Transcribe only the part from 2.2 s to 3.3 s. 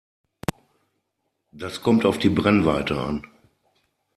Brennweite an.